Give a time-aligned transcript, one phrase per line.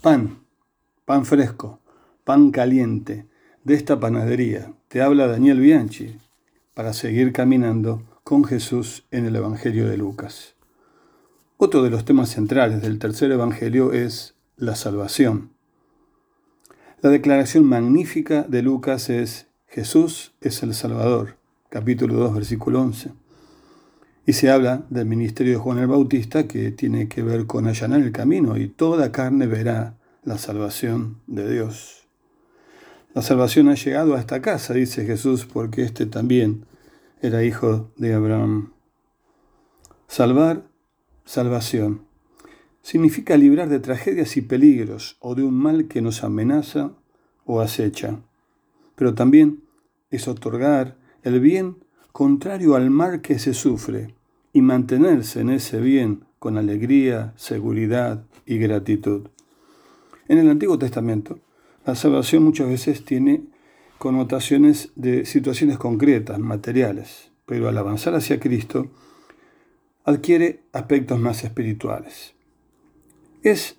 [0.00, 0.38] pan,
[1.04, 1.80] pan fresco,
[2.24, 3.26] pan caliente,
[3.64, 4.72] de esta panadería.
[4.88, 6.16] Te habla Daniel Bianchi
[6.72, 10.54] para seguir caminando con Jesús en el Evangelio de Lucas.
[11.58, 15.50] Otro de los temas centrales del tercer Evangelio es la salvación.
[17.02, 21.36] La declaración magnífica de Lucas es Jesús es el Salvador,
[21.68, 23.10] capítulo 2, versículo 11.
[24.26, 28.00] Y se habla del ministerio de Juan el Bautista que tiene que ver con allanar
[28.00, 32.08] el camino y toda carne verá la salvación de Dios.
[33.14, 36.66] La salvación ha llegado a esta casa, dice Jesús, porque éste también
[37.20, 38.72] era hijo de Abraham.
[40.06, 40.62] Salvar,
[41.24, 42.06] salvación,
[42.82, 46.92] significa librar de tragedias y peligros o de un mal que nos amenaza
[47.44, 48.20] o acecha,
[48.94, 49.64] pero también
[50.10, 54.14] es otorgar el bien contrario al mal que se sufre
[54.52, 59.28] y mantenerse en ese bien con alegría, seguridad y gratitud.
[60.28, 61.38] En el Antiguo Testamento,
[61.84, 63.42] la salvación muchas veces tiene
[63.98, 68.90] connotaciones de situaciones concretas, materiales, pero al avanzar hacia Cristo
[70.04, 72.34] adquiere aspectos más espirituales.
[73.42, 73.76] Es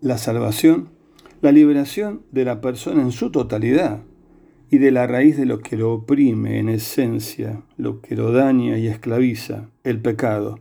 [0.00, 0.94] la salvación
[1.44, 4.00] la liberación de la persona en su totalidad
[4.74, 8.76] y de la raíz de lo que lo oprime en esencia, lo que lo daña
[8.76, 10.58] y esclaviza, el pecado.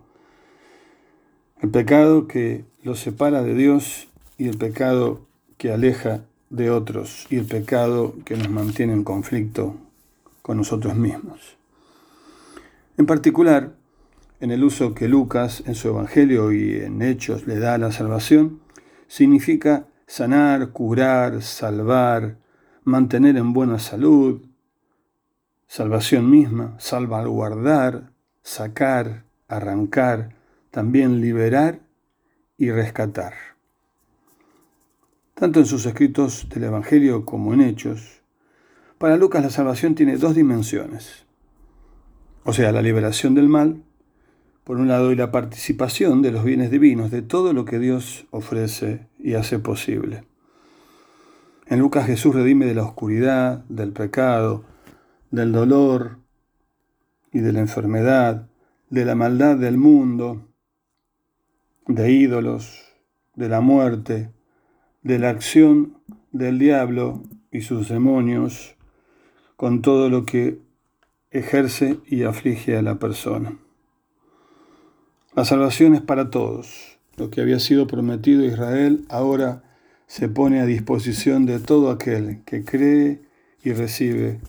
[1.59, 5.25] El pecado que lo separa de Dios y el pecado
[5.57, 9.77] que aleja de otros y el pecado que nos mantiene en conflicto
[10.43, 11.57] con nosotros mismos.
[12.99, 13.73] En particular,
[14.41, 17.91] en el uso que Lucas en su Evangelio y en Hechos le da a la
[17.91, 18.59] salvación,
[19.07, 22.42] significa sanar, curar, salvar,
[22.85, 24.41] mantener en buena salud,
[25.67, 30.35] salvación misma, salvaguardar, sacar, arrancar,
[30.71, 31.79] también liberar
[32.57, 33.33] y rescatar.
[35.33, 38.21] Tanto en sus escritos del Evangelio como en Hechos,
[38.97, 41.25] para Lucas la salvación tiene dos dimensiones.
[42.43, 43.83] O sea, la liberación del mal,
[44.63, 48.25] por un lado, y la participación de los bienes divinos, de todo lo que Dios
[48.31, 50.23] ofrece y hace posible.
[51.73, 54.63] En Lucas Jesús redime de la oscuridad, del pecado,
[55.31, 56.19] del dolor
[57.31, 58.47] y de la enfermedad,
[58.91, 60.47] de la maldad del mundo,
[61.87, 62.79] de ídolos,
[63.33, 64.29] de la muerte,
[65.01, 65.97] de la acción
[66.31, 68.75] del diablo y sus demonios,
[69.55, 70.59] con todo lo que
[71.31, 73.57] ejerce y aflige a la persona.
[75.35, 76.99] La salvación es para todos.
[77.17, 79.63] Lo que había sido prometido a Israel ahora
[80.07, 83.21] se pone a disposición de todo aquel que cree
[83.63, 84.39] y recibe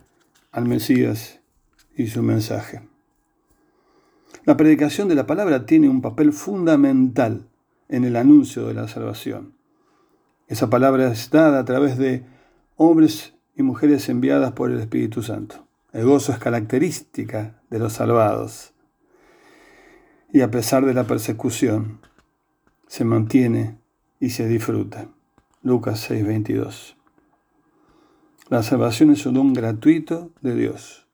[0.52, 1.40] al Mesías
[1.96, 2.82] y su mensaje.
[4.44, 7.48] La predicación de la palabra tiene un papel fundamental
[7.88, 9.54] en el anuncio de la salvación.
[10.48, 12.24] Esa palabra es dada a través de
[12.76, 15.66] hombres y mujeres enviadas por el Espíritu Santo.
[15.92, 18.74] El gozo es característica de los salvados
[20.34, 22.00] y a pesar de la persecución,
[22.88, 23.78] se mantiene
[24.18, 25.13] y se disfruta.
[25.64, 26.94] Lucas 6:22.
[28.50, 31.06] La salvación es un don gratuito de Dios.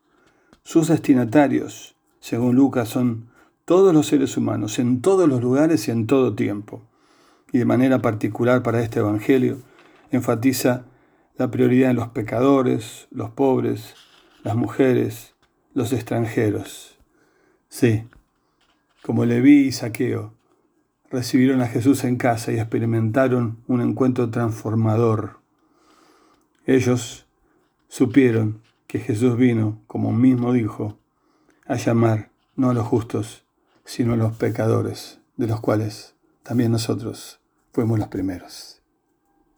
[0.64, 3.28] Sus destinatarios, según Lucas, son
[3.64, 6.82] todos los seres humanos, en todos los lugares y en todo tiempo.
[7.52, 9.58] Y de manera particular para este Evangelio,
[10.10, 10.84] enfatiza
[11.36, 13.94] la prioridad en los pecadores, los pobres,
[14.42, 15.36] las mujeres,
[15.74, 16.98] los extranjeros.
[17.68, 18.02] Sí,
[19.02, 20.34] como Leví y Saqueo,
[21.10, 25.40] recibieron a Jesús en casa y experimentaron un encuentro transformador.
[26.66, 27.26] Ellos
[27.88, 30.98] supieron que Jesús vino, como mismo dijo,
[31.66, 33.44] a llamar no a los justos,
[33.84, 37.40] sino a los pecadores, de los cuales también nosotros
[37.72, 38.79] fuimos los primeros.